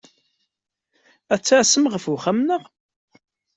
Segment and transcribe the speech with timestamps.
[1.33, 2.63] Ad tasemt ɣer wexxam-nneɣ?